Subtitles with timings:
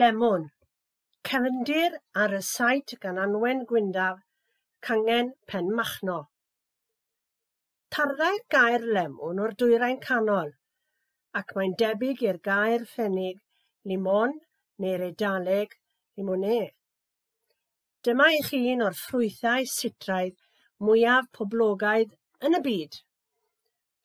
[0.00, 0.46] Lemon.
[1.28, 4.22] Cefndir ar y sait gan Anwen Gwyndaf,
[4.80, 6.16] Cangen Penmachno.
[7.92, 10.54] Tarddai'r gair lemon o'r dwyrain canol,
[11.36, 13.42] ac mae'n debyg i'r gair ffenig
[13.84, 14.38] limon
[14.80, 15.76] neu'r eidaleg
[16.16, 16.62] limonê.
[18.02, 20.40] Dyma i chi un o'r ffrwythau sitraidd
[20.80, 22.16] mwyaf poblogaidd
[22.48, 23.02] yn y byd,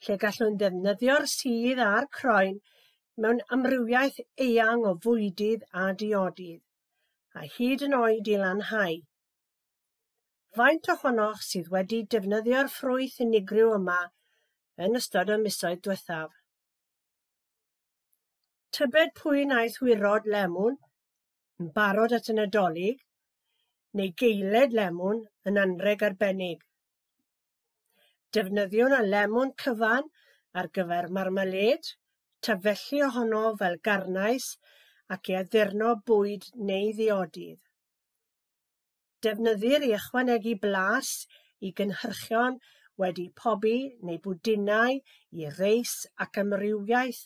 [0.04, 2.59] lle gallwn ddefnyddio'r sydd a'r croen
[3.23, 6.61] mewn amrywiaeth eang o fwydydd a diodydd,
[7.40, 8.99] a hyd yn oed i lanhau.
[10.57, 13.98] Faint ohonoch sydd wedi defnyddio'r ffrwyth unigryw yma
[14.88, 16.31] yn ystod y misoedd diwethaf?
[18.77, 20.77] Tybed pwy naeth wirod lemwn
[21.62, 23.04] yn barod at y Nadolig
[23.98, 26.59] neu geiled lemwn yn anreg arbennig.
[28.35, 30.12] Defnyddiwn y lemwn cyfan
[30.62, 31.95] ar gyfer marmalade,
[32.46, 34.48] Tafellu ohono fel garnais
[35.16, 37.60] ac i addurno bwyd neu ddiodydd.
[39.26, 41.12] Defnyddir i ychwanegu blas
[41.60, 42.60] i gynhyrchion
[43.02, 43.77] wedi pobi
[44.10, 44.99] neu bwdinau
[45.41, 45.94] i reis
[46.26, 47.24] ac amrywiaeth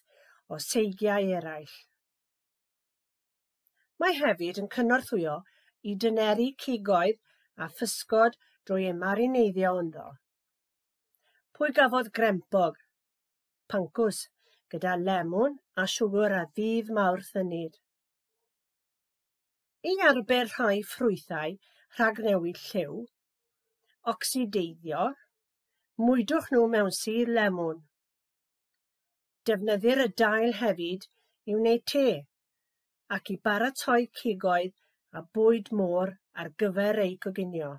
[0.52, 1.76] o seigiau eraill.
[4.02, 5.36] Mae hefyd yn cynorthwyo
[5.90, 7.20] i dyneru cigoedd
[7.64, 8.38] a physgod
[8.68, 10.08] drwy eu marineiddio ynddo.
[11.58, 12.80] Pwy gafodd grempog,
[13.70, 14.24] pancws
[14.74, 17.78] gyda lemwn a siwgr a ddydd mawrth yn nid.
[19.92, 21.58] I arbed rhai ffrwythau
[21.98, 22.98] rhag newid lliw,
[24.14, 25.06] ocsideiddio,
[26.02, 27.82] mwydwch nhw mewn sir lemwn.
[29.50, 31.08] Defnyddir y dail hefyd
[31.50, 32.06] i wneud te
[33.18, 34.76] ac i baratoi cigoedd
[35.20, 36.14] a bwyd môr
[36.44, 37.72] ar gyfer eu coginio.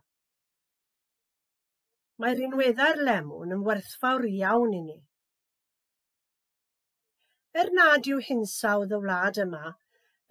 [2.22, 4.98] Mae'r unweddau'r lemwn yn werthfawr iawn i ni.
[7.61, 9.75] Er nad yw hinsawdd y wlad yma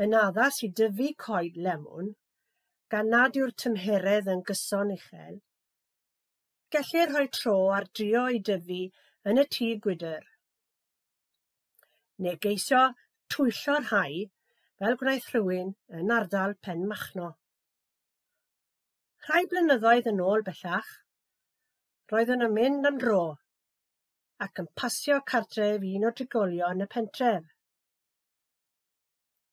[0.03, 2.07] yn addas i dyfu coed lemon,
[2.93, 5.35] gan nad yw'r tymheredd yn gyson uchel,
[6.73, 8.79] gellir rhoi tro ar drio i dyfu
[9.29, 10.25] yn y tŷ gwydr,
[12.25, 12.81] neu geisio
[13.35, 14.17] twyllo'r hau
[14.81, 15.71] fel gwnaeth rhywun
[16.01, 17.29] yn ardal Penmachno.
[19.27, 20.89] Rhai blynyddoedd yn ôl bellach,
[22.09, 23.21] roeddwn yn mynd am dro
[24.45, 27.43] ac yn pasio cartref un o drigolion y pentref.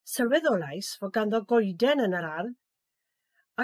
[0.09, 2.54] Sylweddolais fod ganddo goeden yn yr ardd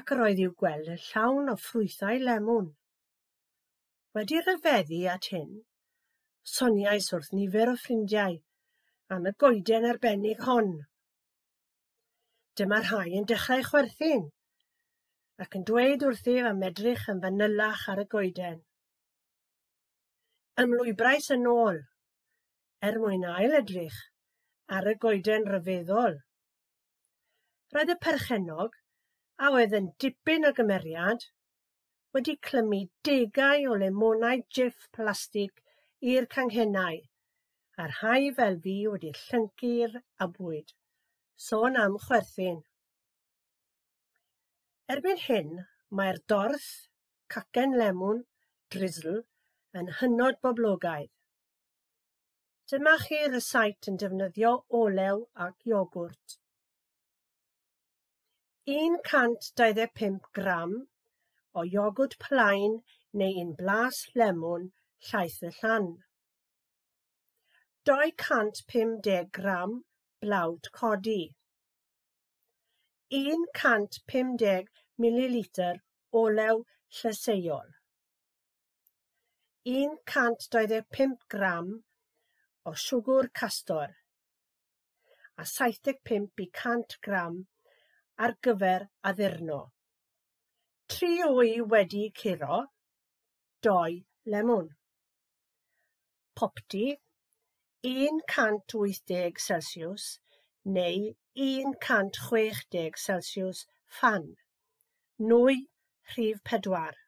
[0.00, 2.66] ac yr oedd i'w gweld yn llawn o ffrwythau lemwn.
[4.18, 5.54] Wedi ryfeddu at hyn,
[6.56, 8.36] soniais wrth nifer o ffrindiau
[9.16, 10.70] am y goeden arbennig hon.
[12.58, 14.28] Dyma rhai yn dechrau chwerthin
[15.44, 18.60] ac yn dweud wrth am edrych yn fanylach ar y goeden.
[20.62, 21.78] Ymlwybrais yn ôl
[22.88, 23.96] er mwyn ail-edrych
[24.76, 26.20] ar y goeden rhyfeddol.
[27.74, 28.76] Roedd y perchennog,
[29.42, 31.26] a oedd yn dipyn o gymeriad,
[32.14, 35.58] wedi clymu degau o lemonau jiff plastig
[36.12, 37.02] i'r canghennau
[37.82, 40.70] a'r rhai fel fi wedi llyncu'r a bwyd.
[41.48, 42.62] Sôn am chwerthin.
[44.94, 45.54] Erbyn hyn,
[45.90, 46.72] mae'r dorth,
[47.26, 48.28] cacen lemon,
[48.70, 49.24] drizzle
[49.80, 51.10] yn hynod boblogaidd.
[52.70, 56.36] Dyma chi'r sait yn defnyddio olew ac iogwrt.
[58.72, 60.76] 125 gram
[61.60, 62.78] o iogwrt plaen
[63.22, 64.70] neu un blas lemon
[65.08, 65.90] llaeth y llan.
[67.90, 69.76] 250 gram
[70.24, 71.22] blawd codi.
[73.20, 74.72] 150
[75.04, 75.38] ml
[76.24, 76.64] olew
[76.98, 77.68] llyseuol.
[79.66, 81.68] 125 gram
[82.66, 83.94] o siwgr castor
[85.38, 87.38] a 75 i 100 gram
[88.26, 89.60] ar gyfer addurno.
[90.94, 92.58] Tri wy wedi curo,
[93.66, 94.04] doi
[94.34, 94.68] lemon.
[96.36, 96.84] Popti,
[97.92, 100.18] 180 Celsius
[100.76, 101.14] neu
[101.46, 103.64] 160 Celsius
[104.00, 104.28] fan.
[105.32, 105.56] Nwy
[106.12, 107.03] rhif pedwar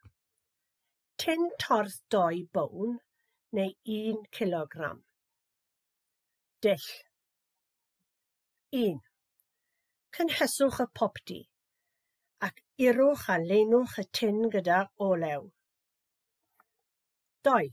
[1.23, 2.97] tin torth doi bown
[3.59, 4.99] neu un kilogram.
[6.65, 6.89] Dill
[8.79, 8.99] 1.
[10.17, 11.39] Cynheswch y popdi
[12.49, 15.49] ac irwch a leinwch y tin gyda olew.
[17.49, 17.71] 2.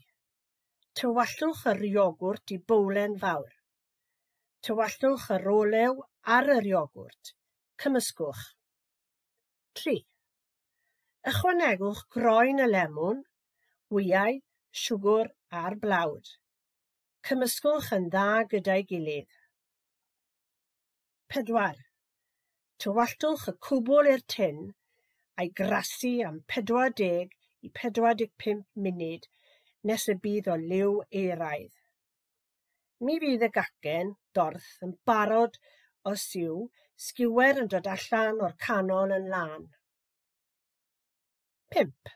[1.00, 3.52] Tywallwch yr iogwrt i bowlen fawr.
[4.64, 6.00] Tywallwch yr olew
[6.38, 7.36] ar yr iogwrt.
[7.84, 8.48] Cymysgwch.
[9.84, 10.00] 3.
[11.34, 13.24] Ychwanegwch groen y lemon
[13.94, 14.40] gwyau,
[14.84, 15.30] siwgr
[15.62, 16.30] a'r blawd.
[17.28, 19.36] Cymysgwch yn dda gyda'i gilydd.
[21.34, 21.84] 4.
[22.84, 24.64] Tywalltwch y cwbl i'r tin
[25.42, 27.38] a'i grasu am 40
[27.68, 29.30] i 45 munud
[29.90, 31.78] nes y bydd o liw eraidd.
[33.06, 35.62] Mi fydd y gacen dorth yn barod
[36.10, 36.58] o siw
[37.08, 39.72] sgiwer yn dod allan o'r canol yn lan.
[41.78, 42.14] 5.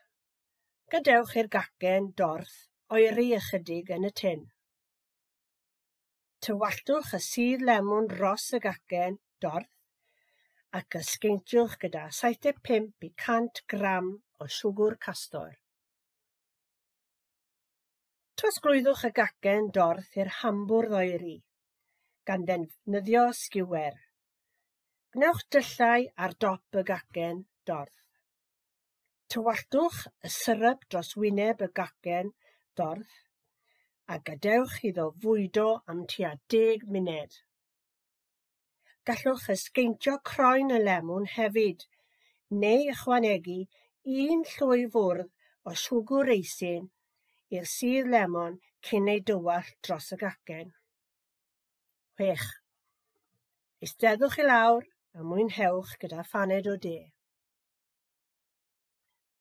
[0.94, 2.52] Gadewch i'r gacen dorth
[2.98, 4.44] oeri ychydig yn y tin.
[6.46, 14.08] Tywalltwch y sudd lemon dros y gacen dorth ac ysgeintiwch gyda 75 i 100 gram
[14.40, 15.60] o siwgr castor.
[18.40, 21.38] Trosglwyddwch y gacen dorth i'r hambwrdd oeri
[22.32, 24.00] gan ddefnyddio sgiwer.
[25.20, 28.07] Gnewch dyllau ar dop y gacen dorth.
[29.34, 32.30] Tywallwch y syrup dros wyneb y gacen
[32.80, 33.16] dorth
[34.14, 37.34] a gadewch iddo fwydo am tua 10 munud.
[39.10, 41.84] Gallwch ysgeintio croen y lemwn hefyd
[42.62, 43.58] neu ychwanegu
[44.28, 45.34] un llwy fwrdd
[45.68, 46.88] o siwgr eisyn
[47.58, 48.58] i'r sudd lemon
[48.90, 50.72] cyn ei dywall dros y gacen.
[52.24, 52.48] 6.
[53.84, 54.88] Eisteddwch i lawr
[55.20, 56.98] a mwynhewch gyda phaned o de.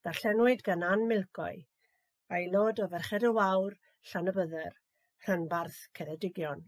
[0.07, 1.65] Darllenwyd gan Ann Milcoe,
[2.35, 3.73] aelod o Ferched y Wawr,
[4.11, 4.77] Llanabydr,
[5.25, 6.61] rhanbarth Ceredigion.